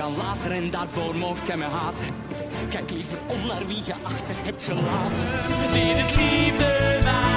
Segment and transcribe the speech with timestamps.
[0.00, 2.06] kan later en daarvoor mocht gij me haten.
[2.68, 5.22] Kijk liever om naar wie je achter hebt gelaten.
[5.72, 7.29] Dit is liefde.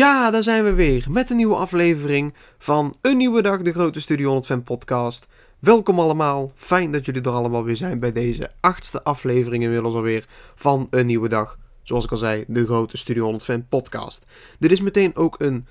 [0.00, 4.00] Ja, daar zijn we weer met een nieuwe aflevering van Een Nieuwe Dag, de Grote
[4.00, 5.26] Studio 100 Fan podcast.
[5.58, 10.26] Welkom allemaal, fijn dat jullie er allemaal weer zijn bij deze achtste aflevering inmiddels alweer
[10.54, 11.58] van Een Nieuwe Dag.
[11.82, 14.30] Zoals ik al zei, de Grote Studio 100 Fan podcast.
[14.58, 15.66] Dit is meteen ook een,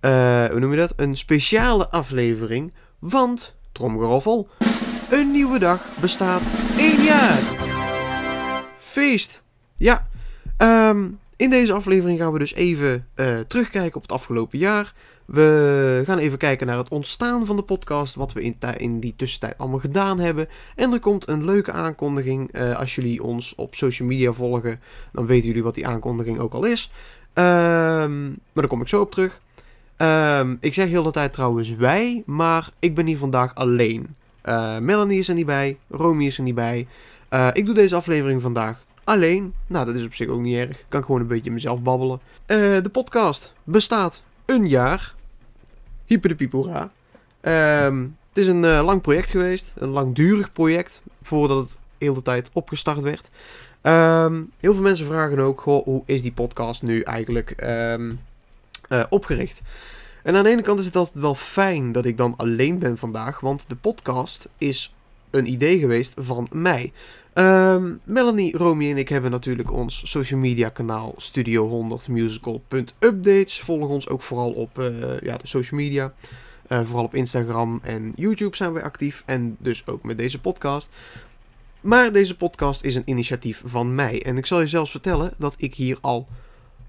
[0.00, 4.48] eh, hoe noem je dat, een speciale aflevering, want, tromgeroffel,
[5.10, 6.42] Een Nieuwe Dag bestaat
[6.78, 7.42] één jaar.
[8.78, 9.42] Feest.
[9.76, 10.08] Ja,
[10.56, 11.04] ehm...
[11.42, 14.94] In deze aflevering gaan we dus even eh, terugkijken op het afgelopen jaar.
[15.24, 19.58] We gaan even kijken naar het ontstaan van de podcast, wat we in, die tussentijd
[19.58, 20.48] allemaal gedaan hebben.
[20.76, 22.52] En er komt een leuke aankondiging.
[22.52, 24.80] eh, als jullie ons op social media volgen,
[25.12, 26.90] dan weten jullie wat die aankondiging ook al is.
[27.32, 29.40] Ehm, maar daar kom ik zo op terug.
[29.96, 34.14] Ehm, ik zeg heel de tijd trouwens wij, maar ik ben hier vandaag alleen.
[34.42, 36.86] Eh, Melanie is er niet bij, Romy is er niet bij.
[37.52, 39.54] Ik doe deze aflevering vandaag alleen.
[39.66, 40.78] Nou, dat is op zich ook niet erg.
[40.78, 42.20] Ik kan gewoon een beetje mezelf babbelen.
[42.46, 45.14] Eh, de podcast bestaat een jaar.
[46.04, 46.90] Hyper de.
[47.40, 49.74] Ehm, het is een eh, lang project geweest.
[49.76, 51.02] Een langdurig project.
[51.22, 53.30] Voordat het heel de tijd opgestart werd.
[53.80, 58.12] Ehm, heel veel mensen vragen ook, hoe is die podcast nu eigenlijk ehm,
[58.88, 59.62] eh, opgericht?
[60.22, 62.98] En aan de ene kant is het altijd wel fijn dat ik dan alleen ben
[62.98, 63.40] vandaag.
[63.40, 64.94] Want de podcast is
[65.30, 66.92] een idee geweest van mij.
[67.32, 73.60] Ehm, Melanie, Romy en ik hebben natuurlijk ons social media kanaal studio100musical.updates.
[73.60, 76.12] Volg ons ook vooral op eh, ja, de social media.
[76.66, 79.22] Eh, vooral op Instagram en YouTube zijn wij actief.
[79.26, 80.90] En dus ook met deze podcast.
[81.80, 84.22] Maar deze podcast is een initiatief van mij.
[84.22, 86.28] En ik zal je zelfs vertellen dat ik hier al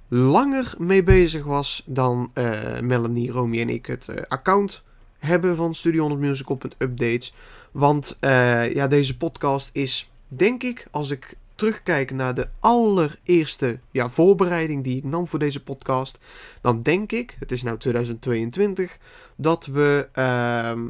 [0.07, 4.83] langer mee bezig was dan eh, Melanie, Romy en ik het account
[5.17, 7.33] hebben van studio100musical.updates.
[7.71, 14.09] Want eh, ja, deze podcast is denk ik, als ik terugkijk naar de allereerste ja,
[14.09, 16.19] voorbereiding die ik nam voor deze podcast,
[16.61, 18.97] dan denk ik, het is nu 2022,
[19.35, 20.87] dat we, ehm,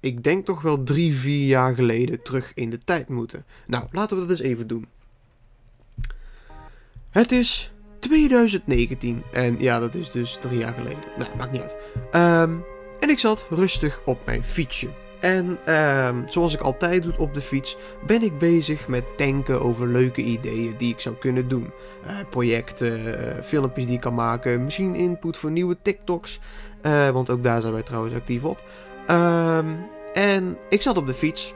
[0.00, 3.44] ik denk toch wel drie, vier jaar geleden terug in de tijd moeten.
[3.66, 4.86] Nou, laten we dat eens even doen.
[7.10, 11.04] Het is 2019 en ja, dat is dus drie jaar geleden.
[11.18, 11.76] Nou, maakt niet uit.
[12.10, 12.54] Ehm,
[13.00, 15.05] en ik zat rustig op mijn fietsje.
[15.20, 19.86] En ehm, zoals ik altijd doe op de fiets, ben ik bezig met denken over
[19.86, 21.72] leuke ideeën die ik zou kunnen doen.
[22.06, 26.40] Eh, projecten, eh, filmpjes die ik kan maken, misschien input voor nieuwe TikToks.
[26.82, 28.62] eh, want ook daar zijn wij trouwens actief op.
[29.06, 29.66] Ehm,
[30.14, 31.54] en ik zat op de fiets.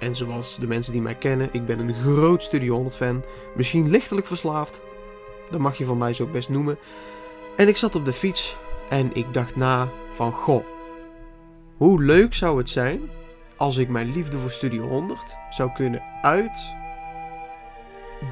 [0.00, 3.24] En zoals de mensen die mij kennen, ik ben een groot Studio 100 fan.
[3.54, 4.80] Misschien lichtelijk verslaafd.
[5.50, 6.78] Dat mag je van mij zo best noemen.
[7.56, 8.56] En ik zat op de fiets
[8.88, 10.77] en ik dacht na van goh.
[11.78, 13.10] Hoe leuk zou het zijn
[13.56, 16.02] als ik mijn liefde voor Studio 100 zou kunnen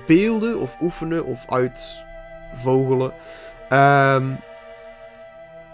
[0.05, 3.13] uitbeelden of oefenen of uitvogelen
[3.69, 4.35] ehm,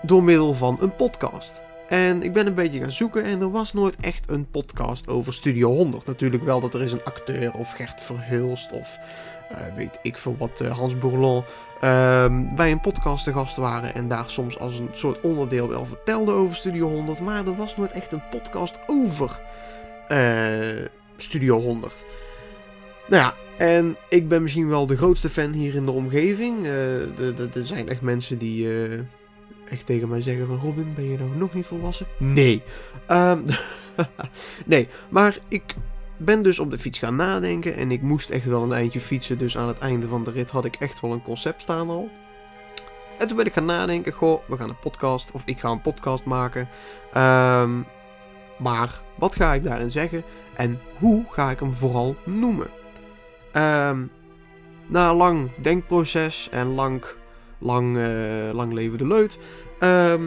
[0.03, 1.61] door middel van een podcast.
[1.93, 5.33] En ik ben een beetje gaan zoeken en er was nooit echt een podcast over
[5.33, 6.07] Studio 100.
[6.07, 8.99] Natuurlijk wel dat er is een acteur of Gert Verhulst of
[9.51, 11.45] eh, weet ik veel wat, eh, Hans Bourlon
[11.81, 15.87] ehm, bij een podcast te gast waren en daar soms als een soort onderdeel wel
[15.87, 17.21] vertelde over Studio 100.
[17.21, 19.41] Maar er was nooit echt een podcast over
[20.09, 20.87] eh,
[21.17, 22.05] Studio 100.
[23.09, 26.67] Nou ja, en ik ben misschien wel de grootste fan hier in de omgeving.
[26.67, 28.69] Er zijn echt mensen die
[29.73, 30.59] echt tegen mij zeggen van...
[30.59, 32.07] Robin, ben je nou nog niet volwassen?
[32.19, 32.63] Nee.
[33.07, 33.39] Ehm,
[34.67, 35.75] nee, maar ik
[36.17, 37.77] ben dus op de fiets gaan nadenken.
[37.77, 39.39] En ik moest echt wel een eindje fietsen.
[39.39, 42.11] Dus aan het einde van de rit had ik echt wel een concept staan al.
[43.19, 44.13] En toen ben ik gaan nadenken.
[44.13, 45.31] Goh, we gaan een podcast.
[45.33, 46.69] Of ik ga een podcast maken.
[47.13, 47.81] Ehm,
[48.59, 50.23] maar wat ga ik daarin zeggen?
[50.55, 52.71] En hoe ga ik hem vooral noemen?
[53.53, 54.03] Ehm,
[54.87, 57.05] na een lang denkproces en lang,
[57.59, 59.39] lang, eh, lang leven de leut,
[59.83, 60.23] ehm,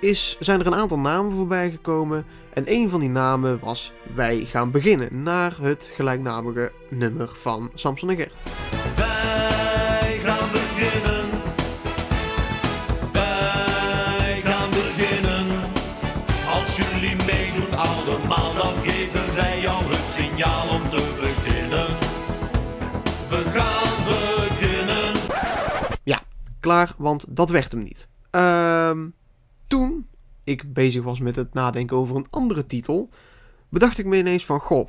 [0.00, 2.24] is, zijn er een aantal namen voorbij gekomen.
[2.52, 8.10] En een van die namen was Wij gaan beginnen, naar het gelijknamige nummer van Samson
[8.10, 8.42] en Gert.
[8.96, 11.28] Wij gaan beginnen.
[13.12, 15.46] Wij gaan beginnen.
[16.52, 21.86] Als jullie meedoen allemaal, dan geven wij jou het signaal om te beginnen.
[23.28, 25.18] We gaan beginnen.
[26.60, 28.09] Klaar, want dat werd hem niet.
[28.30, 29.08] Ehm,
[29.66, 30.06] toen
[30.44, 33.08] ik bezig was met het nadenken over een andere titel,
[33.68, 34.88] bedacht ik me ineens van, goh,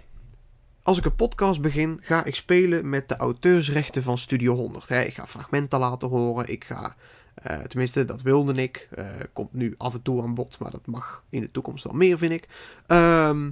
[0.84, 4.90] als ik een podcast begin, ga ik spelen met de auteursrechten van Studio 100.
[4.90, 5.02] Hè.
[5.02, 6.96] Ik ga fragmenten laten horen, ik ga,
[7.34, 10.86] eh, tenminste dat wilde ik, eh, komt nu af en toe aan bod, maar dat
[10.86, 12.48] mag in de toekomst wel meer, vind ik.
[12.88, 13.50] Ehm,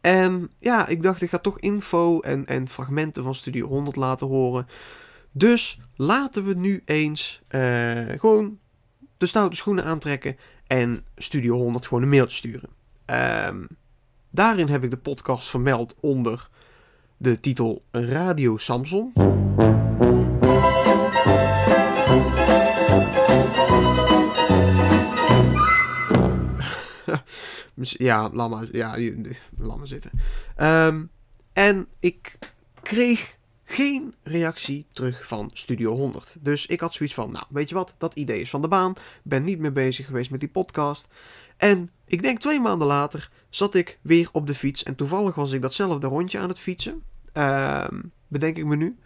[0.00, 4.26] en ja, ik dacht, ik ga toch info en, en fragmenten van Studio 100 laten
[4.26, 4.66] horen.
[5.32, 8.58] Dus laten we nu eens eh, gewoon
[9.18, 10.36] de stoute schoenen aantrekken
[10.66, 12.68] en Studio 100 gewoon een mailtje sturen.
[13.04, 13.64] Ehm,
[14.30, 16.48] daarin heb ik de podcast vermeld onder
[17.16, 19.12] de titel Radio Samson.
[28.08, 28.96] ja, laat maar, ja,
[29.58, 30.10] laat zitten.
[30.56, 31.04] Ehm,
[31.52, 32.38] en ik
[32.82, 33.38] kreeg
[33.70, 36.36] geen reactie terug van Studio 100.
[36.40, 38.94] Dus ik had zoiets van, nou, weet je wat, dat idee is van de baan.
[39.22, 41.08] Ben niet meer bezig geweest met die podcast.
[41.56, 44.82] En ik denk twee maanden later zat ik weer op de fiets.
[44.82, 47.02] En toevallig was ik datzelfde rondje aan het fietsen.
[47.32, 48.98] Ehm, bedenk ik me nu.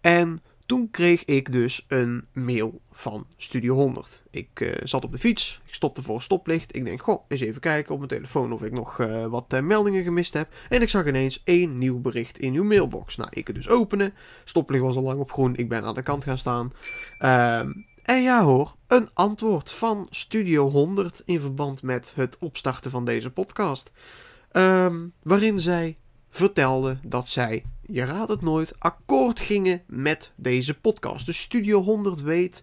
[0.00, 4.22] En toen kreeg ik dus een mail van Studio 100.
[4.30, 6.76] Ik eh, zat op de fiets, ik stopte voor een stoplicht.
[6.76, 9.60] Ik denk, goh, eens even kijken op mijn telefoon of ik nog eh, wat eh,
[9.60, 10.48] meldingen gemist heb.
[10.68, 13.16] En ik zag ineens één nieuw bericht in uw mailbox.
[13.16, 14.14] Nou, ik het dus openen.
[14.44, 16.72] Stoplicht was al lang op groen, ik ben aan de kant gaan staan.
[17.18, 17.72] Ehm,
[18.02, 23.30] en ja hoor, een antwoord van Studio 100 in verband met het opstarten van deze
[23.30, 23.92] podcast.
[24.50, 25.96] Ehm, waarin zij
[26.30, 31.26] vertelde dat zij, je raadt het nooit, akkoord gingen met deze podcast.
[31.26, 32.62] Dus Studio 100 weet,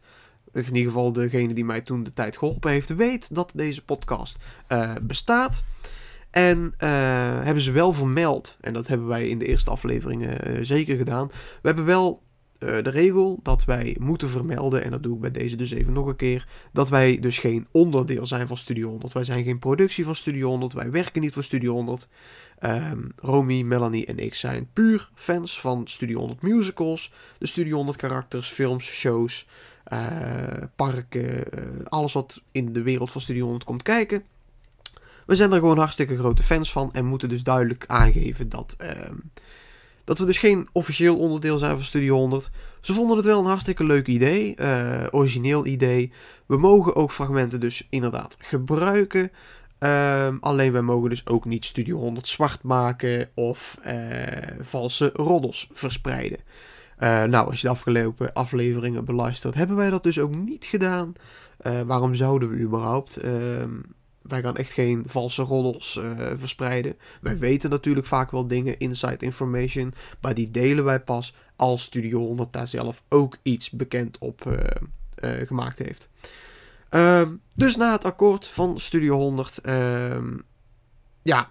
[0.54, 3.84] of in ieder geval degene die mij toen de tijd geholpen heeft, weet dat deze
[3.84, 4.38] podcast
[4.68, 5.64] eh, bestaat.
[6.30, 6.90] En eh,
[7.44, 11.28] hebben ze wel vermeld, en dat hebben wij in de eerste afleveringen eh, zeker gedaan.
[11.28, 12.22] We hebben wel
[12.60, 15.94] eh, de regel dat wij moeten vermelden, en dat doe ik bij deze dus even
[15.94, 19.14] nog een keer, dat wij dus geen onderdeel zijn van Studio 100.
[19.14, 22.08] Wij zijn geen productie van Studio 100, wij werken niet voor Studio 100.
[22.60, 27.98] Ehm Romy, Melanie en ik zijn puur fans van Studio 100 musicals, de Studio 100
[27.98, 29.48] karakters, films, shows,
[29.84, 30.00] eh,
[30.76, 34.24] parken, eh, alles wat in de wereld van Studio 100 komt kijken.
[35.26, 39.16] We zijn er gewoon hartstikke grote fans van en moeten dus duidelijk aangeven dat, ehm,
[40.08, 42.50] dat we dus geen officieel onderdeel zijn van Studio 100.
[42.82, 46.12] Ze vonden het wel een hartstikke leuk idee, eh, origineel idee.
[46.46, 49.32] We mogen ook fragmenten dus inderdaad gebruiken.
[49.80, 53.96] Ehm, alleen wij mogen dus ook niet Studio 100 zwart maken of eh,
[54.62, 56.40] valse roddels verspreiden.
[56.98, 61.14] Eh, nou, als je de afgelopen afleveringen beluistert, hebben wij dat dus ook niet gedaan.
[61.86, 63.18] Waarom zouden we überhaupt?
[64.28, 66.96] Wij gaan echt geen valse roddels eh, verspreiden.
[67.22, 72.20] Wij weten natuurlijk vaak wel dingen, inside information, maar die delen wij pas als Studio
[72.20, 76.10] 100 daar zelf ook iets bekend op eh, eh, gemaakt heeft.
[76.90, 80.38] Ehm, dus na het akkoord van Studio 100, ehm,
[81.22, 81.48] ja,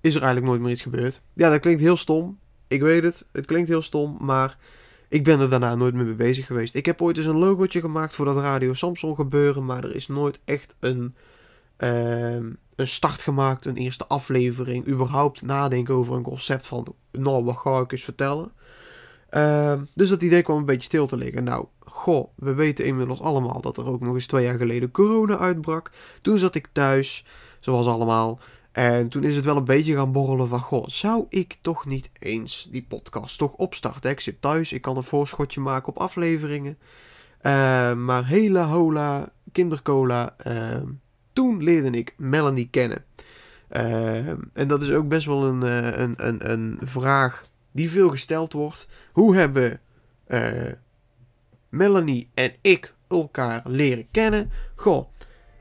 [0.00, 1.22] is er eigenlijk nooit meer iets gebeurd.
[1.32, 2.38] Ja, dat klinkt heel stom.
[2.68, 4.58] Ik weet het, het klinkt heel stom, maar
[5.08, 6.74] ik ben er daarna nooit meer mee bezig geweest.
[6.74, 10.08] Ik heb ooit eens een logootje gemaakt voor dat Radio Samsung gebeuren, maar er is
[10.08, 11.14] nooit echt een,
[11.82, 17.56] ehm, een start gemaakt, een eerste aflevering, überhaupt nadenken over een concept van, nou, wat
[17.56, 18.52] ga ik eens vertellen.
[19.28, 21.44] Ehm, dus dat idee kwam een beetje stil te liggen.
[21.44, 25.38] Nou, goh, we weten inmiddels allemaal dat er ook nog eens twee jaar geleden corona
[25.38, 25.90] uitbrak.
[26.22, 27.24] Toen zat ik thuis,
[27.60, 28.38] zoals allemaal.
[28.72, 32.10] En toen is het wel een beetje gaan borrelen van, goh, zou ik toch niet
[32.18, 34.10] eens die podcast toch opstarten?
[34.10, 36.78] Ik zit thuis, ik kan een voorschotje maken op afleveringen.
[37.40, 40.36] Ehm, maar hela hola, kindercola,
[41.32, 43.04] toen leerde ik Melanie kennen.
[43.68, 48.08] Ehm, en dat is ook best wel een, eh, een, een, een vraag die veel
[48.08, 48.88] gesteld wordt.
[49.12, 49.80] Hoe hebben
[50.26, 50.72] eh,
[51.68, 54.50] Melanie en ik elkaar leren kennen?
[54.74, 55.08] Goh,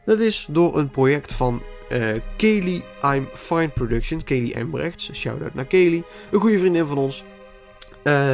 [0.05, 5.65] dat is door een project van eh Kelly I'm Fine Productions, Kelly Embrechts, shout-out naar
[5.65, 7.23] Kelly, een goede vriendin van ons.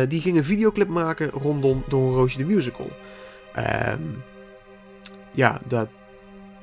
[0.07, 2.89] Die ging een videoclip maken rondom Don Roosje de Musical.
[3.53, 4.01] Ehm,
[5.31, 5.89] ja, dat,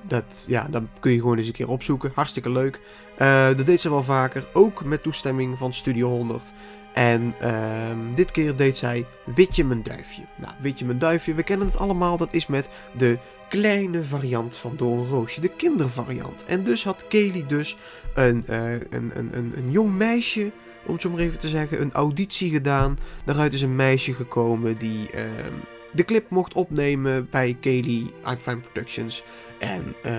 [0.06, 2.12] dat, ja, dat kun je gewoon eens een keer opzoeken.
[2.14, 2.80] Hartstikke leuk.
[3.16, 6.52] Eh, dat deed ze wel vaker, ook met toestemming van Studio 100.
[6.94, 10.23] En ehm, dit keer deed zij Witje mijn duifje.
[10.37, 12.16] Nou, Witje mijn duifje, we kennen het allemaal.
[12.16, 13.18] Dat is met de
[13.49, 16.44] kleine variant van Doornroosje, de kindervariant.
[16.44, 17.76] En dus had Kelly dus
[18.14, 20.50] een, eh, een, een, een, een jong meisje,
[20.87, 22.99] om het zo maar even te zeggen, een auditie gedaan.
[23.25, 25.54] Daaruit is een meisje gekomen die ehm,
[25.94, 29.24] de clip mocht opnemen bij Kelly I'm Fine Productions.
[29.58, 30.12] En eh,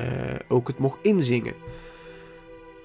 [0.48, 1.54] ook het mocht inzingen.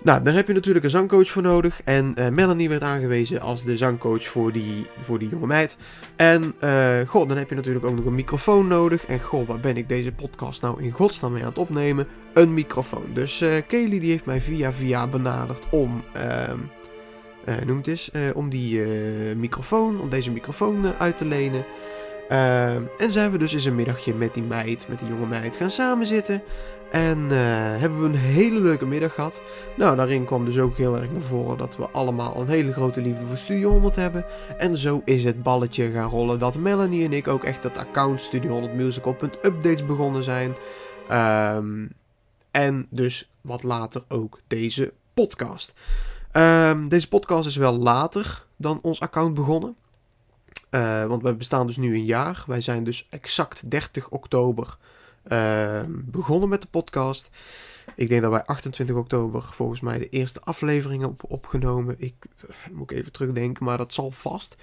[0.02, 1.82] Nou, daar heb je natuurlijk een zangcoach voor nodig.
[1.84, 5.76] En eh, Melanie werd aangewezen als de zangcoach voor die, voor die jonge meid.
[6.16, 9.06] En uh, goh, dan heb je natuurlijk ook nog een microfoon nodig.
[9.06, 12.06] En goh, waar ben ik deze podcast nou in godsnaam mee aan het opnemen?
[12.34, 13.06] Een microfoon.
[13.14, 16.04] Dus uh, Kelly die heeft mij via via benaderd om...
[16.16, 16.52] Uh,
[17.66, 18.80] noem het eens, om die
[19.36, 21.64] microfoon, om deze microfoon uit te lenen.
[22.98, 25.70] En zijn we dus eens een middagje met die meid, met die jonge meid, gaan
[25.70, 26.42] samenzitten.
[26.90, 27.30] En uh,
[27.80, 29.40] hebben we een hele leuke middag gehad.
[29.76, 33.00] Nou, daarin kwam dus ook heel erg naar voren dat we allemaal een hele grote
[33.00, 34.24] liefde voor Studio 100 hebben.
[34.58, 38.22] En zo is het balletje gaan rollen dat Melanie en ik ook echt het account
[38.22, 40.54] Studio 100 Musical.updates begonnen zijn.
[41.56, 41.92] Um,
[42.50, 45.72] en dus wat later ook deze podcast.
[46.32, 49.76] Um, deze podcast is wel later dan ons account begonnen.
[50.70, 52.44] Uh, want we bestaan dus nu een jaar.
[52.46, 54.76] Wij zijn dus exact 30 oktober
[55.28, 57.30] uh, begonnen met de podcast.
[57.94, 61.94] Ik denk dat wij 28 oktober volgens mij de eerste aflevering hebben opgenomen.
[61.98, 62.14] Ik
[62.72, 64.56] moet ik even terugdenken, maar dat zal vast.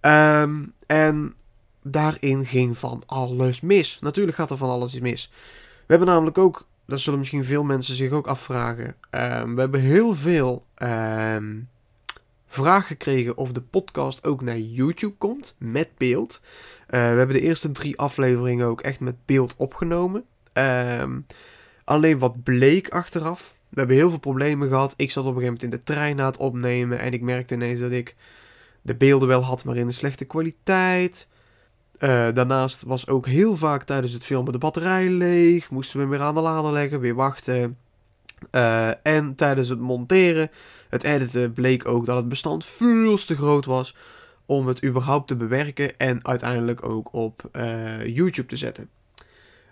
[0.00, 1.34] Um, en
[1.82, 3.98] daarin ging van alles mis.
[4.00, 5.30] Natuurlijk gaat er van alles mis.
[5.76, 8.94] We hebben namelijk ook, dat zullen misschien veel mensen zich ook afvragen.
[9.10, 11.68] Um, we hebben heel veel um,
[12.56, 16.40] vraag gekregen of de podcast ook naar YouTube komt met beeld.
[16.42, 20.24] Uh, we hebben de eerste drie afleveringen ook echt met beeld opgenomen.
[20.52, 21.26] Um,
[21.84, 23.56] alleen wat bleek achteraf.
[23.68, 24.94] We hebben heel veel problemen gehad.
[24.96, 26.98] Ik zat op een gegeven moment in de trein na het opnemen.
[26.98, 28.16] En ik merkte ineens dat ik
[28.82, 31.28] de beelden wel had, maar in een slechte kwaliteit.
[31.98, 35.70] Uh, daarnaast was ook heel vaak tijdens het filmen de batterij leeg.
[35.70, 37.78] Moesten we weer aan de lader leggen, weer wachten.
[38.50, 40.50] Uh, en tijdens het monteren,
[40.88, 43.96] het editen, bleek ook dat het bestand veel te groot was
[44.46, 48.88] om het überhaupt te bewerken en uiteindelijk ook op uh, YouTube te zetten.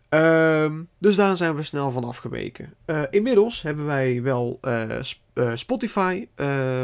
[0.08, 2.74] Um, dus daar zijn we snel van afgeweken.
[2.86, 4.60] Uh, inmiddels hebben wij wel
[5.54, 6.28] Spotify,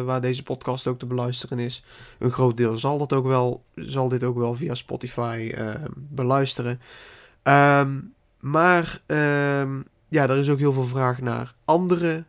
[0.05, 1.85] waar deze podcast ook te beluisteren is.
[2.19, 5.53] Een groot deel zal, dat ook wel, zal dit ook wel via Spotify
[5.95, 6.81] beluisteren.
[7.43, 12.25] Um, maar um, ja, er is ook heel veel vraag naar andere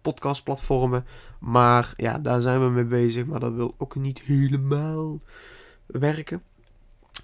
[0.00, 1.04] podcastplatformen.
[1.38, 3.26] Maar ja, daar zijn we mee bezig.
[3.26, 5.18] Maar dat wil ook niet helemaal
[5.86, 6.42] werken.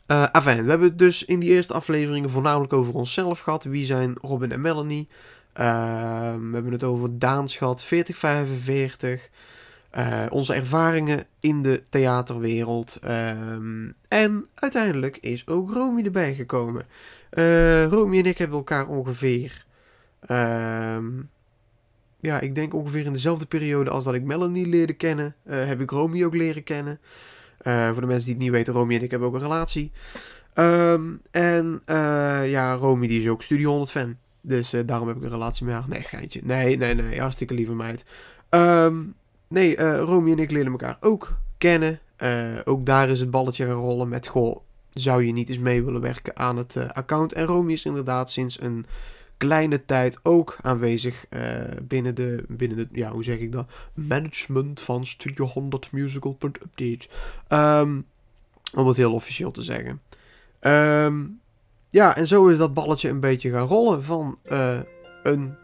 [0.06, 3.64] Uh, afijn, we hebben het dus in die eerste afleveringen voornamelijk over onszelf gehad.
[3.64, 5.08] Wie zijn Robin en Melanie?
[5.08, 5.64] Uh,
[6.34, 9.30] we hebben het over Daans gehad, 4045.
[9.98, 12.98] Uh, onze ervaringen in de theaterwereld.
[13.04, 16.86] Um, en uiteindelijk is ook Romy erbij gekomen.
[17.32, 19.64] Uh, Romy en ik hebben elkaar ongeveer
[20.30, 21.30] um,
[22.20, 25.80] ja, ik denk ongeveer in dezelfde periode als dat ik Melanie leerde kennen, uh, heb
[25.80, 27.00] ik Romy ook leren kennen.
[27.62, 29.90] Uh, voor de mensen die het niet weten, Romy en ik hebben ook een relatie.
[30.54, 31.82] Um, en
[32.46, 34.16] ja, Romy die is ook Studio 100 fan.
[34.40, 35.84] Dus daarom heb ik een relatie met haar.
[35.88, 36.40] Nee, geintje.
[36.44, 38.04] Nee, nee, nee, hartstikke lieve meid.
[38.50, 39.14] Um,
[39.48, 42.00] nee, Romy en ik leren elkaar ook kennen.
[42.64, 44.60] ook daar is het balletje gaan rollen met, goh,
[44.94, 47.32] zou je niet eens mee willen werken aan het account?
[47.32, 48.87] En Romy is inderdaad sinds een
[49.46, 51.40] kleine tijd ook aanwezig uh,
[51.82, 53.70] binnen, de, binnen de, ja, hoe zeg ik dat?
[53.94, 57.08] Management van Studio 100 Musical.update.
[57.49, 58.06] Um,
[58.75, 60.00] om het heel officieel te zeggen.
[60.61, 61.40] Um,
[61.88, 64.78] ja, en zo is dat balletje een beetje gaan rollen van uh,
[65.22, 65.54] een.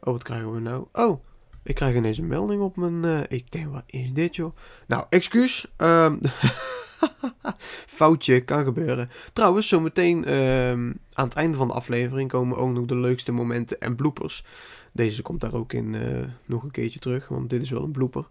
[0.00, 0.86] Oh, wat krijgen we nou?
[0.92, 1.24] Oh,
[1.62, 3.26] ik krijg ineens een melding op mijn.
[3.28, 4.56] Ik denk, wat is dit, joh?
[4.86, 5.66] Nou, excuus.
[5.76, 6.20] Um,
[7.98, 9.10] Foutje, kan gebeuren.
[9.32, 13.80] Trouwens, zometeen um, aan het einde van de aflevering komen ook nog de leukste momenten
[13.80, 14.44] en bloopers.
[14.92, 16.00] Deze komt daar ook in uh,
[16.44, 18.28] nog een keertje terug, want dit is wel een blooper.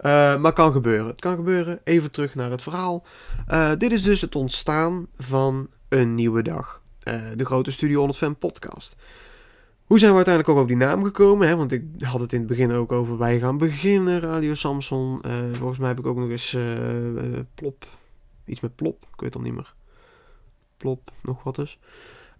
[0.00, 1.06] Uh, maar kan gebeuren.
[1.06, 1.80] Het kan gebeuren.
[1.84, 3.04] Even terug naar het verhaal.
[3.48, 6.82] Uh, dit is dus het ontstaan van een nieuwe dag.
[7.36, 8.96] de grote Studio 100 Fan podcast.
[9.84, 11.48] Hoe zijn we uiteindelijk ook op die naam gekomen?
[11.48, 11.56] Hè?
[11.56, 15.22] Want ik had het in het begin ook over wij gaan beginnen, Radio Samson.
[15.52, 16.56] volgens mij heb ik ook nog eens
[17.54, 17.97] plop
[18.48, 19.74] Iets met plop, ik weet het al niet meer.
[20.76, 21.78] Plop, nog wat dus.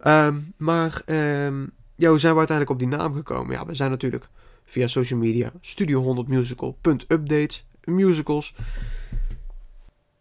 [0.03, 3.55] Um, maar um, ja, hoe zijn we uiteindelijk op die naam gekomen?
[3.55, 4.29] Ja, we zijn natuurlijk
[4.65, 8.55] via social media studio100musical.updates, musicals.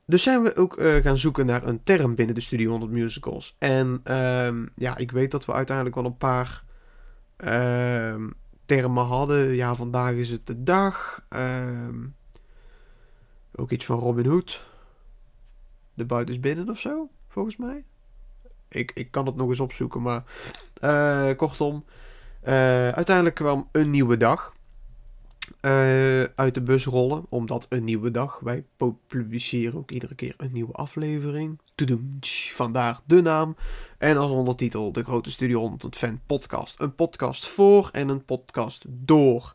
[0.06, 3.56] Dus zijn we ook uh, gaan zoeken naar een term binnen de Studio 100 Musicals.
[3.58, 6.64] En um, ja, ik weet dat we uiteindelijk wel een paar
[8.64, 9.54] termen hadden.
[9.54, 11.22] Ja, vandaag is het de dag.
[13.54, 14.67] ook iets van Robin Hood
[15.98, 17.84] de buiten is binnen of zo, volgens mij.
[18.68, 20.22] Ik, ik kan het nog eens opzoeken, maar
[20.84, 21.84] uh, kortom.
[22.44, 22.52] Uh,
[22.88, 24.56] uiteindelijk kwam een nieuwe dag.
[25.60, 28.38] eh, uit de bus rollen, omdat een nieuwe dag.
[28.40, 31.58] Wij pu- publiceren ook iedere keer een nieuwe aflevering.
[32.54, 33.56] Vandaar de naam.
[33.98, 36.74] En als ondertitel de Grote Studio 100 Fan podcast.
[36.80, 39.54] Een podcast voor en een podcast door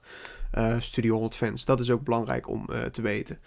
[0.52, 1.66] eh, Studio 100 fans.
[1.66, 3.40] Dat is ook belangrijk om eh, te weten.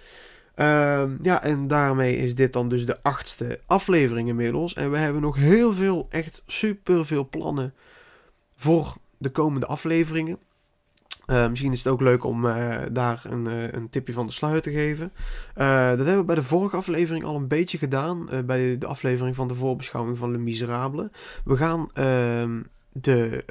[0.57, 4.75] Ehm, ja, en daarmee is dit dan dus de achtste aflevering inmiddels.
[4.75, 7.75] En we hebben nog heel veel, echt super veel plannen
[8.57, 10.39] voor de komende afleveringen.
[11.27, 14.33] Eh, misschien is het ook leuk om eh, daar een, eh, een tipje van de
[14.33, 15.13] sluier te geven.
[15.55, 18.29] Eh, dat hebben we bij de vorige aflevering al een beetje gedaan.
[18.47, 21.11] bij de aflevering van de voorbeschouwing van Le Miserable.
[21.45, 23.45] We gaan ehm, de,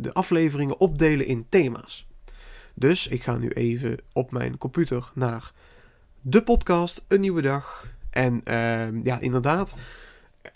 [0.00, 2.06] de afleveringen opdelen in thema's.
[2.74, 5.52] Dus ik ga nu even op mijn computer naar
[6.26, 7.88] de podcast, een nieuwe dag.
[8.10, 9.74] En ehm, ja, inderdaad,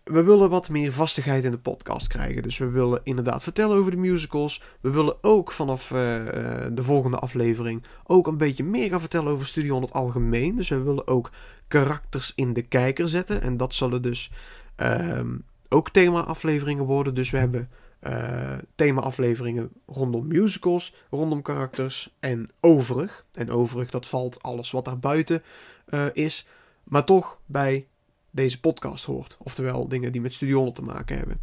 [0.05, 2.43] we willen wat meer vastigheid in de podcast krijgen.
[2.43, 4.63] Dus we willen inderdaad vertellen over de musicals.
[4.81, 9.33] We willen ook vanaf eh, eh, de volgende aflevering ook een beetje meer gaan vertellen
[9.33, 10.57] over Studio 100 algemeen.
[10.57, 11.31] Dus we willen ook
[11.69, 13.43] karakters in de kijker zetten.
[13.43, 14.31] En dat zullen dus
[14.77, 15.37] ehm,
[15.69, 17.15] ook thema-afleveringen worden.
[17.15, 23.27] Dus we hebben eh, thema-afleveringen rondom musicals, rondom karakters en overig.
[23.33, 25.43] En overig, dat valt alles wat daarbuiten
[25.87, 26.47] eh is.
[26.85, 27.87] Maar toch bij
[28.31, 29.37] deze podcast hoort.
[29.39, 31.41] Oftewel dingen die met Studio 100 te maken hebben.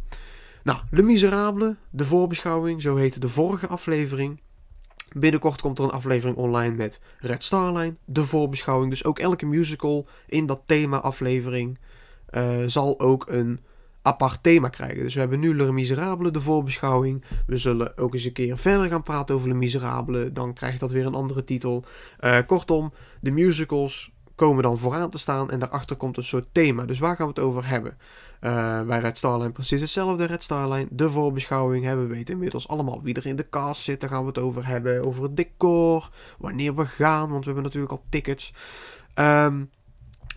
[0.62, 4.40] Nou, Le Miserable, de voorbeschouwing, zo heette de vorige aflevering.
[5.12, 8.90] Binnenkort komt er een aflevering online met Red Star Line, de voorbeschouwing.
[8.90, 11.78] Dus ook elke musical in dat thema-aflevering
[12.26, 13.60] eh, zal ook een
[14.06, 15.02] apart thema krijgen.
[15.02, 17.24] Dus we hebben nu Le Miserable, de voorbeschouwing.
[17.46, 20.32] We zullen ook eens een keer verder gaan praten over Le Miserable.
[20.32, 21.84] Dan krijgt dat weer een andere titel.
[22.18, 26.84] Eh, kortom, de musicals komen dan vooraan te staan en daarachter komt een soort thema.
[26.84, 27.98] Dus waar gaan we het over hebben?
[28.40, 30.24] Eh, bij Red Starline precies hetzelfde.
[30.24, 31.84] Red Starline, de voorbeschouwing.
[31.84, 31.96] Hè.
[31.96, 34.00] We weten inmiddels allemaal wie er in de cast zit.
[34.00, 35.04] Daar gaan we het over hebben.
[35.04, 36.10] Over het decor.
[36.38, 38.52] Wanneer we gaan, want we hebben natuurlijk al tickets.
[39.14, 39.64] Ehm,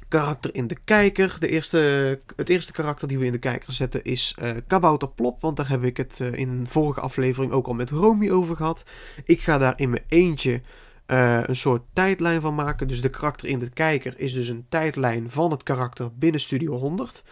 [0.10, 1.36] karakter in de kijker.
[1.40, 5.42] De eerste, het eerste karakter die we in de kijker zetten is eh Kabouter Plop.
[5.42, 8.56] Want daar heb ik het eh, in een vorige aflevering ook al met Romy over
[8.56, 8.84] gehad.
[9.26, 10.62] Ik ga daar in mijn eentje
[11.06, 12.88] eh, een soort tijdlijn van maken.
[12.88, 16.72] Dus de karakter in de kijker is dus een tijdlijn van het karakter binnen Studio
[16.78, 17.24] 100.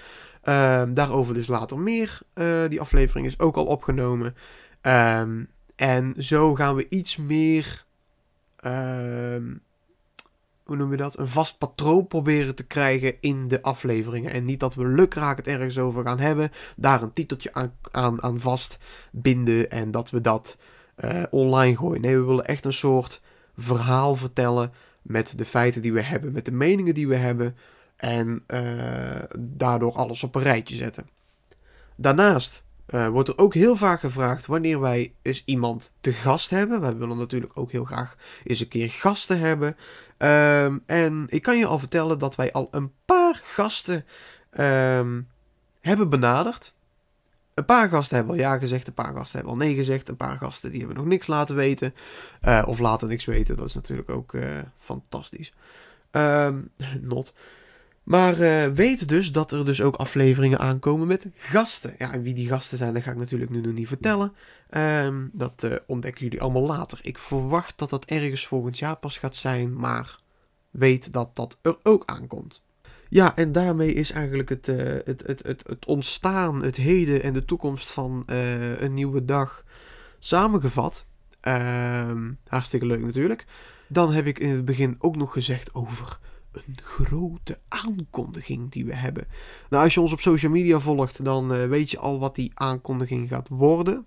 [0.41, 2.19] Ehm, daarover dus later meer.
[2.69, 4.35] Die aflevering is ook al opgenomen.
[4.81, 5.43] Ehm,
[5.75, 7.85] en zo gaan we iets meer.
[8.57, 9.53] ehm,
[10.67, 11.17] hoe noem je dat?
[11.17, 14.31] Een vast patroon proberen te krijgen in de afleveringen.
[14.31, 16.51] En niet dat we lukraak het ergens over gaan hebben.
[16.75, 19.71] Daar een titeltje aan, aan, aan vastbinden.
[19.71, 20.57] En dat we dat
[20.95, 22.01] eh, online gooien.
[22.01, 23.21] Nee, we willen echt een soort
[23.57, 24.71] verhaal vertellen.
[25.01, 26.31] Met de feiten die we hebben.
[26.31, 27.55] Met de meningen die we hebben.
[27.95, 31.09] En eh, daardoor alles op een rijtje zetten.
[31.95, 36.81] Daarnaast eh, wordt er ook heel vaak gevraagd wanneer wij eens iemand te gast hebben.
[36.81, 39.77] Wij willen natuurlijk ook heel graag eens een keer gasten hebben.
[40.17, 44.05] Ehm, en ik kan je al vertellen dat wij al een paar gasten
[44.49, 45.21] ehm,
[45.81, 46.73] hebben benaderd.
[47.53, 50.07] Een paar gasten hebben al ja gezegd, een paar gasten hebben al nee gezegd.
[50.07, 51.93] Een paar gasten die hebben nog niks laten weten.
[52.41, 54.47] Eh, of laten niks weten, dat is natuurlijk ook eh,
[54.77, 55.53] fantastisch.
[56.11, 56.59] Ehm,
[57.01, 57.33] not.
[58.07, 61.95] Maar eh, weet dus dat er dus ook afleveringen aankomen met gasten.
[61.97, 64.33] Ja, en wie die gasten zijn, dat ga ik natuurlijk nu nog niet vertellen.
[64.69, 66.99] Ehm, dat eh, ontdekken jullie allemaal later.
[67.01, 70.19] Ik verwacht dat dat ergens volgend jaar pas gaat zijn, maar
[70.69, 72.61] weet dat dat er ook aankomt.
[73.09, 77.33] Ja, en daarmee is eigenlijk het, eh, het, het, het, het ontstaan, het heden en
[77.33, 78.23] de toekomst van
[78.77, 79.63] een nieuwe dag
[80.19, 81.05] samengevat.
[81.39, 83.45] Ehm, hartstikke leuk natuurlijk.
[83.87, 86.19] Dan heb ik in het begin ook nog gezegd over
[86.67, 89.27] een grote aankondiging die we hebben.
[89.69, 92.51] Nou, als je ons op social media volgt, dan eh, weet je al wat die
[92.53, 94.05] aankondiging gaat worden.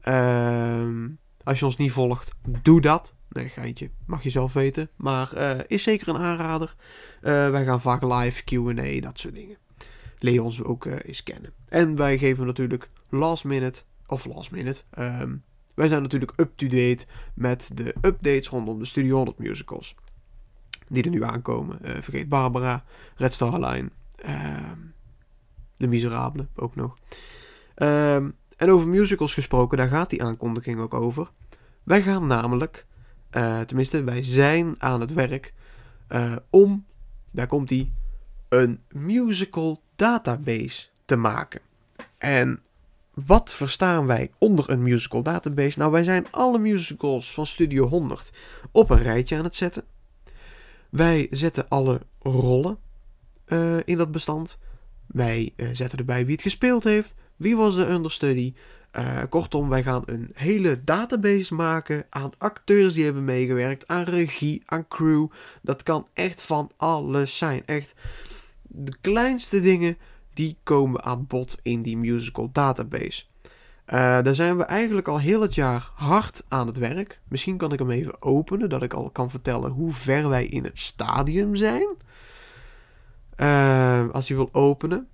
[0.00, 1.08] Ehm,
[1.44, 2.32] als je ons niet volgt,
[2.62, 3.14] doe dat.
[3.28, 4.90] Nee, geintje, mag je zelf weten.
[4.96, 6.74] Maar eh, is zeker een aanrader.
[7.20, 9.56] Eh, wij gaan vaak live, Q&A, dat soort dingen.
[10.18, 11.52] Leer ons ook eens kennen.
[11.68, 14.82] En wij geven natuurlijk last minute, of last minute...
[14.90, 15.36] ehm,
[15.74, 19.94] wij zijn natuurlijk up-to-date met de updates rondom de Studio 100 musicals.
[20.88, 21.82] Die er nu aankomen.
[21.82, 22.84] Eh, vergeet Barbara,
[23.16, 24.78] Red Star Line, ehm,
[25.76, 26.96] De Miserabele ook nog.
[27.74, 31.30] Ehm, en over musicals gesproken, daar gaat die aankondiging ook over.
[31.82, 32.86] Wij gaan namelijk,
[33.30, 35.54] eh, tenminste wij zijn aan het werk
[36.06, 36.84] eh, om,
[37.30, 37.92] daar komt die,
[38.48, 41.60] een musical database te maken.
[42.18, 42.62] En
[43.14, 45.78] wat verstaan wij onder een musical database?
[45.78, 48.32] Nou, wij zijn alle musicals van Studio 100
[48.70, 49.84] op een rijtje aan het zetten.
[50.94, 52.78] Wij zetten alle rollen
[53.44, 54.58] eh, in dat bestand.
[55.06, 58.54] Wij eh, zetten erbij wie het gespeeld heeft, wie was de understudy,
[58.90, 64.62] Eh, kortom, wij gaan een hele database maken aan acteurs die hebben meegewerkt, aan regie,
[64.64, 65.26] aan crew.
[65.62, 67.66] Dat kan echt van alles zijn.
[67.66, 67.94] Echt
[68.62, 69.98] de kleinste dingen
[70.34, 73.24] die komen aan bod in die musical database.
[73.84, 77.20] Eh, daar zijn we eigenlijk al heel het jaar hard aan het werk.
[77.28, 80.64] Misschien kan ik hem even openen, dat ik al kan vertellen hoe ver wij in
[80.64, 81.96] het stadium zijn.
[83.36, 85.08] Eh, als je wil openen.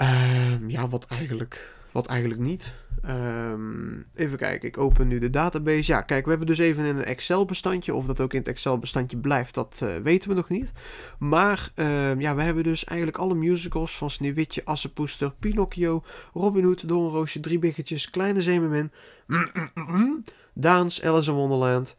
[0.00, 2.74] Um, ja, wat eigenlijk, wat eigenlijk niet.
[3.08, 5.92] Um, even kijken, ik open nu de database.
[5.92, 7.94] Ja, kijk, we hebben dus even in een Excel-bestandje.
[7.94, 10.72] Of dat ook in het Excel-bestandje blijft, dat uh, weten we nog niet.
[11.18, 16.88] Maar uh, ja, we hebben dus eigenlijk alle musicals van Sneeuwwitje, Assepoester, Pinocchio, Robin Hood,
[16.88, 18.90] Doornroosje, Drie Biggetjes, Kleine Zeemermin,
[19.26, 21.96] mm, mm, mm, Daans, Alice in Wonderland,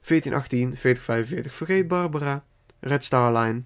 [0.00, 2.44] 1418, 1445, Vergeet Barbara,
[2.80, 3.62] Red Star Line,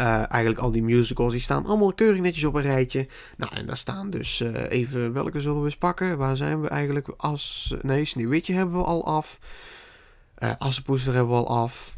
[0.00, 3.06] uh, eigenlijk al die musicals, die staan allemaal keurig netjes op een rijtje.
[3.36, 6.18] Nou, en daar staan dus uh, even, welke zullen we eens pakken?
[6.18, 7.08] Waar zijn we eigenlijk?
[7.16, 9.38] As, nee, Sneeuwwitje hebben we al af.
[10.38, 11.96] Uh, Assepoester hebben we al af.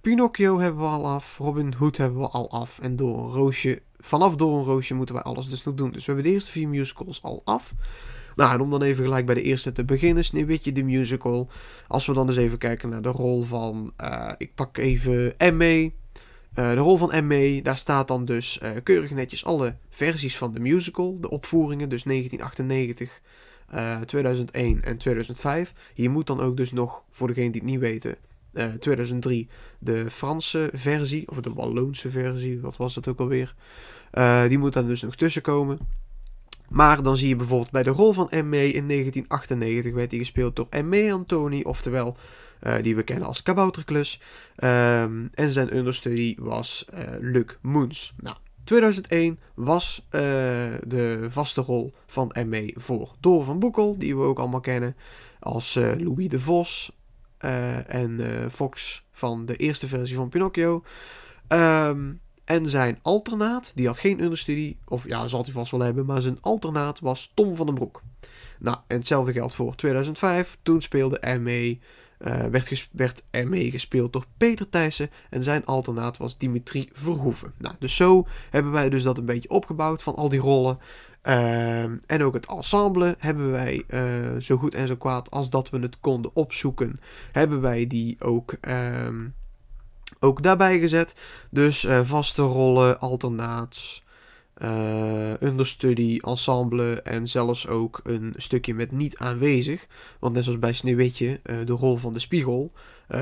[0.00, 1.38] Pinocchio hebben we al af.
[1.38, 2.78] Robin Hood hebben we al af.
[2.78, 5.90] En door een roosje, vanaf door een roosje moeten wij alles dus nog doen.
[5.90, 7.74] Dus we hebben de eerste vier musicals al af.
[8.36, 11.48] Nou, en om dan even gelijk bij de eerste te beginnen, Sneeuwwitje, de musical.
[11.88, 13.92] Als we dan eens even kijken naar de rol van,
[14.38, 15.90] ik pak even M.E., uh,
[16.64, 20.60] de rol van ME, daar staat dan dus uh, keurig netjes alle versies van de
[20.60, 23.20] musical, de opvoeringen, dus 1998,
[23.74, 25.72] uh, 2001 en 2005.
[25.94, 28.16] Hier moet dan ook dus nog, voor degenen die het niet weten,
[28.78, 33.54] 2003 de Franse versie, of de Walloonse versie, wat was dat ook alweer.
[34.48, 35.78] die moet dan dus nog tussenkomen.
[36.68, 38.66] Maar dan zie je bijvoorbeeld bij de rol van M.E.
[38.66, 41.12] in 1998 werd die gespeeld door M.E.
[41.12, 42.16] Antoni, oftewel
[42.62, 44.20] uh, die we kennen als Kabouterklus.
[44.64, 48.14] Um, en zijn understudy was uh, Luc Moons.
[48.16, 50.20] Nou, 2001 was uh,
[50.86, 52.72] de vaste rol van M.E.
[52.74, 54.96] voor Door van Boekel, die we ook allemaal kennen
[55.40, 56.92] als Louis de Vos
[57.86, 58.20] en
[58.52, 60.84] Fox van de eerste versie van Pinocchio.
[61.48, 66.06] Um, en zijn alternaat, die had geen understudy, of ja, zal hij vast wel hebben,
[66.06, 68.02] maar zijn alternaat was Tom van den Broek.
[68.58, 70.58] Nou, en hetzelfde geldt voor 2005.
[70.62, 71.78] Toen speelde ME,
[72.18, 77.52] uh, werd, werd ME gespeeld door Peter Thijssen en zijn alternaat was Dimitri Verhoeven.
[77.58, 80.78] Nou, dus zo hebben wij dus dat een beetje opgebouwd van al die rollen.
[81.22, 85.70] Uh, en ook het ensemble hebben wij uh, zo goed en zo kwaad als dat
[85.70, 87.00] we het konden opzoeken,
[87.32, 88.54] hebben wij die ook...
[88.68, 89.08] Uh,
[90.20, 91.14] ook daarbij gezet.
[91.50, 94.04] Dus uh, vaste rollen, alternaats,
[94.62, 99.86] uh, understudy, ensemble en zelfs ook een stukje met niet aanwezig.
[100.18, 102.72] Want net zoals bij Sneeuwwitje, uh, de rol van de spiegel,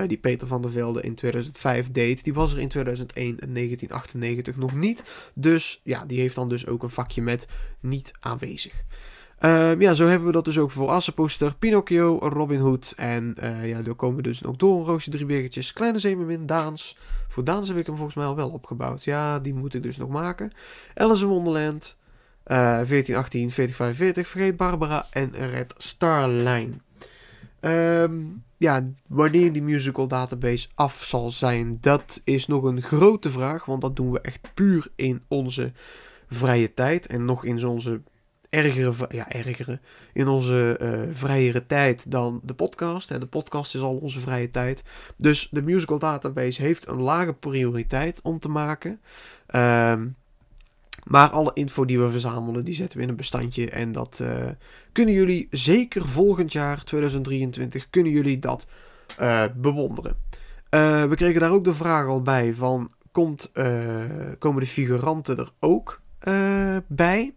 [0.06, 4.56] die Peter van der Velde in 2005 deed, die was er in 2001 en 1998
[4.56, 5.04] nog niet.
[5.34, 7.48] Dus ja, die heeft dan dus ook een vakje met
[7.80, 8.84] niet aanwezig.
[9.46, 12.92] Uh, ja, zo hebben we dat dus ook voor Assepoester, Pinocchio, Robin Hood.
[12.96, 16.98] En uh, ja, er komen dus nog door een roosje, drie biggetjes, Kleine Zeemermin, Daans.
[17.28, 19.04] Voor Daans heb ik hem volgens mij al wel opgebouwd.
[19.04, 20.52] Ja, die moet ik dus nog maken.
[20.94, 21.96] Alice in Wonderland,
[22.46, 26.72] uh, 1418, 1445, Vergeet Barbara en Red Starline.
[27.60, 33.64] Um, ja, wanneer die musical database af zal zijn, dat is nog een grote vraag.
[33.64, 35.72] Want dat doen we echt puur in onze
[36.28, 37.06] vrije tijd.
[37.06, 38.00] En nog in onze
[38.50, 39.28] ergere, ja,
[40.12, 43.20] in onze uh, vrijere tijd dan de podcast.
[43.20, 44.82] De podcast is al onze vrije tijd.
[45.16, 49.00] Dus de musical database heeft een lage prioriteit om te maken.
[49.54, 50.16] Um,
[51.04, 53.70] maar alle info die we verzamelen, die zetten we in een bestandje.
[53.70, 54.28] En dat uh,
[54.92, 58.66] kunnen jullie zeker volgend jaar, 2023, kunnen jullie dat
[59.20, 60.16] uh, bewonderen.
[61.08, 63.52] we kregen daar ook de vraag al bij van, komt,
[64.38, 66.00] komen de figuranten er ook
[66.86, 67.34] bij?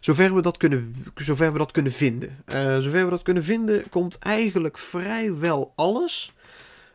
[0.00, 2.36] Zover we dat kunnen, zover we dat kunnen vinden.
[2.54, 6.32] Uh, zover we dat kunnen vinden, komt eigenlijk vrijwel alles.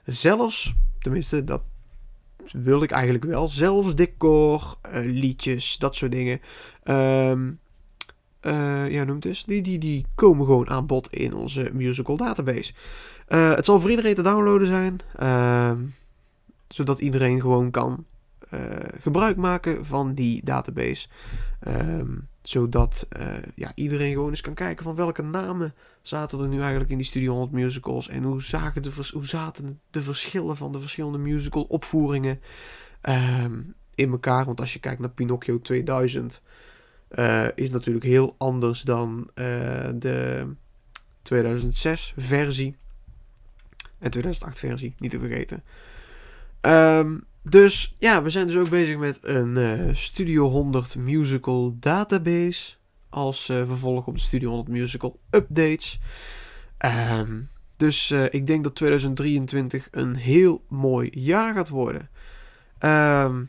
[0.06, 1.64] Zelfs, tenminste, dat
[2.52, 3.48] wil ik eigenlijk wel.
[3.48, 6.42] Zelfs decor, uh, liedjes, dat soort dingen.
[6.84, 7.60] Um,
[8.40, 12.74] eh ja, noemt dus, die, die, die komen gewoon aan bod in onze musical database.
[13.28, 15.78] Eh, het zal voor iedereen te downloaden zijn, ehm,
[16.68, 18.06] zodat iedereen gewoon kan
[18.50, 18.60] eh,
[19.00, 21.08] gebruik maken van die database.
[21.60, 26.60] Ehm, zodat eh, ja, iedereen gewoon eens kan kijken van welke namen zaten er nu
[26.60, 28.08] eigenlijk in die Studio 100 musicals.
[28.08, 32.40] En hoe, zagen de, hoe zaten de verschillen van de verschillende musical opvoeringen
[33.02, 33.62] ehm,
[33.96, 34.46] in elkaar.
[34.46, 36.42] Want als je kijkt naar Pinocchio 2000
[37.08, 39.30] eh, is natuurlijk heel anders dan
[39.96, 40.48] de
[41.22, 42.76] 2006 versie.
[44.00, 45.64] En 2008 versie, niet te vergeten.
[46.62, 47.18] Ehm,
[47.50, 52.76] dus ja, we zijn dus ook bezig met een eh, Studio 100 Musical Database.
[53.10, 56.00] Als eh, vervolg op de Studio 100 Musical Updates.
[56.78, 57.42] Ehm,
[57.78, 62.10] dus eh, ik denk dat 2023 een heel mooi jaar gaat worden.
[62.78, 63.44] Ehm,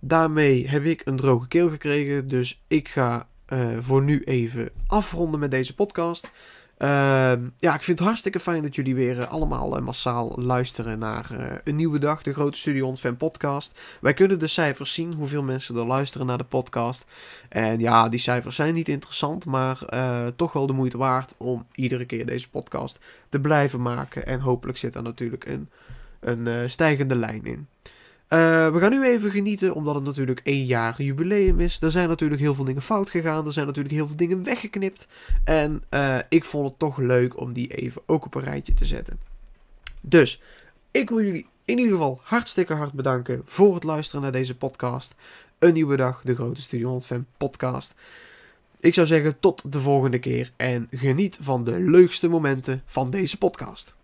[0.00, 2.26] daarmee heb ik een droge keel gekregen.
[2.26, 3.28] Dus ik ga
[3.80, 6.30] voor nu even afronden met deze podcast.
[6.84, 10.98] Ehm, ja, ik vind het hartstikke fijn dat jullie weer eh, allemaal eh, massaal luisteren
[10.98, 13.80] naar eh, een nieuwe dag, de Grote Studio 100 Fan Podcast.
[14.00, 17.04] Wij kunnen de cijfers zien, hoeveel mensen er luisteren naar de podcast.
[17.48, 19.78] En ja, die cijfers zijn niet interessant, maar
[20.36, 24.26] toch wel de moeite waard om iedere keer deze podcast te blijven maken.
[24.26, 25.70] En hopelijk zit daar natuurlijk een,
[26.20, 27.68] een stijgende lijn in.
[28.34, 31.80] Eh, we gaan nu even genieten, omdat het natuurlijk één jaar jubileum is.
[31.80, 33.46] Er zijn natuurlijk heel veel dingen fout gegaan.
[33.46, 35.06] Er zijn natuurlijk heel veel dingen weggeknipt.
[35.44, 38.84] En eh, ik vond het toch leuk om die even ook op een rijtje te
[38.84, 39.20] zetten.
[40.00, 40.40] Dus,
[40.90, 45.14] ik wil jullie in ieder geval hartstikke hard bedanken voor het luisteren naar deze podcast.
[45.58, 47.94] Een nieuwe dag, de grote Studio 100 Fan podcast.
[48.80, 53.38] Ik zou zeggen tot de volgende keer en geniet van de leukste momenten van deze
[53.38, 53.94] podcast.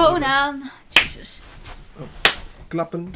[0.00, 0.70] Microfoon aan.
[0.88, 1.40] Jezus.
[2.68, 3.14] Klappen,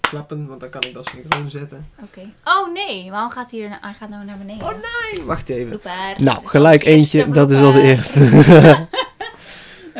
[0.00, 1.90] klappen, want dan kan ik dat synchroon zetten.
[2.02, 2.32] Oké.
[2.44, 4.66] Oh nee, waarom gaat hij, er, hij gaat nou naar beneden?
[4.66, 5.66] Oh nee, wacht even.
[5.66, 6.22] Blooper.
[6.22, 8.20] Nou, gelijk eentje, dat is al de eerste.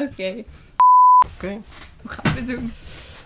[0.08, 0.34] Oké.
[1.34, 1.60] Oké.
[2.02, 2.72] Hoe gaan we dit doen?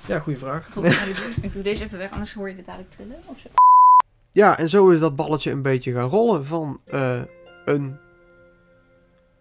[0.06, 0.68] Ja, goede vraag.
[0.72, 0.86] Goed.
[1.42, 3.22] Ik doe deze even weg, anders hoor je dit dadelijk trillen.
[3.24, 3.48] Of zo.
[4.32, 7.20] Ja, en zo is dat balletje een beetje gaan rollen van eh,
[7.64, 7.98] een...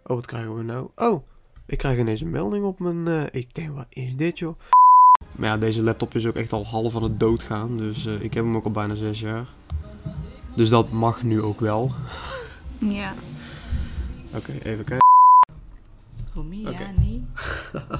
[0.03, 0.89] Oh, wat krijgen we nou?
[0.95, 1.23] Oh,
[1.69, 3.07] ik krijg ineens een melding op mijn...
[3.07, 4.55] eh, Ik denk, wat is dit joh?
[5.31, 7.77] Maar ja, deze laptop is ook echt al half aan het doodgaan.
[7.77, 9.45] Dus eh, ik heb hem ook al bijna zes jaar.
[10.55, 11.91] Dus dat mag nu ook wel.
[12.79, 13.13] Ja.
[14.35, 14.97] Oké, even kijken.
[16.33, 17.23] Romy, ja, nee.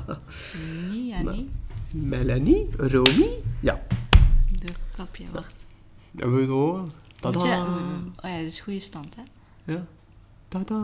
[0.89, 1.49] Nee, ja, nee.
[1.91, 2.67] Melanie?
[2.77, 3.29] Romy?
[3.60, 3.82] Ja,
[4.55, 5.53] De klapje, wacht.
[6.12, 6.91] dat wil je het horen?
[7.19, 7.45] Tada!
[7.45, 7.63] Ja,
[8.23, 9.21] oh ja, dat is goede stand, hè?
[9.73, 9.86] Ja.
[10.50, 10.82] Tada!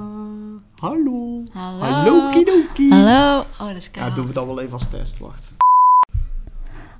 [0.79, 1.43] Hallo!
[1.53, 1.79] Hallo.
[1.81, 2.89] Hallo, Kidoki!
[2.89, 3.45] Hallo.
[3.59, 4.15] Oh, dat is Ja, koud.
[4.15, 5.43] doen we het dan wel even als test, wacht.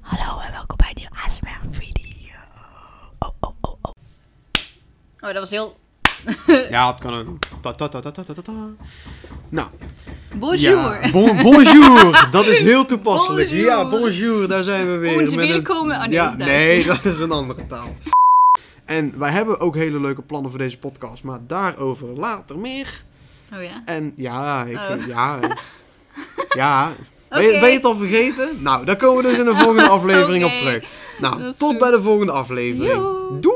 [0.02, 2.36] Hallo en welkom bij een nieuwe ASMR video.
[3.20, 3.92] Oh, oh, oh, oh.
[5.20, 5.78] Oh, dat was heel...
[6.70, 7.40] Ja, het kan een...
[7.62, 8.52] Ta ta ta ta ta ta ta.
[9.50, 9.70] Nou,
[10.36, 11.06] Bonjour.
[11.06, 12.28] Ja, bon- bonjour!
[12.32, 13.50] Dat is heel toepasselijk.
[13.50, 13.68] Bonjour.
[13.70, 15.20] Ja, bonjour, daar zijn we weer.
[15.20, 15.96] Onze met een- welkomen.
[15.96, 17.88] Oh nee, ja, dat is nee, dat is een andere taal.
[18.86, 23.04] En wij hebben ook hele leuke plannen voor deze podcast, maar daarover later meer.
[23.54, 23.82] Oh ja?
[23.86, 25.08] En ja, ik, Oh.
[25.08, 25.40] ja,
[26.62, 26.92] ja.
[27.30, 27.60] Ben, je, Oké.
[27.60, 28.62] ben je het al vergeten?
[28.62, 30.86] Nou, daar komen we dus in de volgende aflevering op terug.
[31.20, 33.04] Nou, tot bij de volgende aflevering.
[33.40, 33.55] Doei!